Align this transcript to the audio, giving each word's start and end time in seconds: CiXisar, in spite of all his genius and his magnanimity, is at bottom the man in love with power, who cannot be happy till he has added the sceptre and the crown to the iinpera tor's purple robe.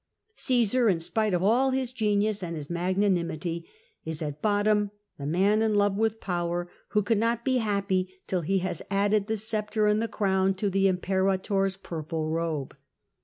CiXisar, 0.35 0.91
in 0.91 0.99
spite 0.99 1.31
of 1.31 1.43
all 1.43 1.69
his 1.69 1.93
genius 1.93 2.41
and 2.41 2.55
his 2.55 2.71
magnanimity, 2.71 3.67
is 4.03 4.23
at 4.23 4.41
bottom 4.41 4.89
the 5.19 5.27
man 5.27 5.61
in 5.61 5.75
love 5.75 5.95
with 5.95 6.19
power, 6.19 6.67
who 6.87 7.03
cannot 7.03 7.45
be 7.45 7.57
happy 7.59 8.11
till 8.25 8.41
he 8.41 8.57
has 8.57 8.81
added 8.89 9.27
the 9.27 9.37
sceptre 9.37 9.85
and 9.85 10.01
the 10.01 10.07
crown 10.07 10.55
to 10.55 10.71
the 10.71 10.87
iinpera 10.87 11.39
tor's 11.39 11.77
purple 11.77 12.31
robe. 12.31 12.75